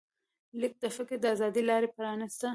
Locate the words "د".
0.83-0.85, 1.21-1.25